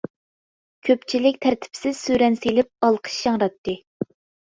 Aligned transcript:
كۆپچىلىك 0.89 1.37
تەرتىپسىز 1.47 2.01
سۈرەن 2.07 2.41
سېلىپ، 2.43 2.75
ئالقىش 2.91 3.23
ياڭراتتى. 3.31 3.81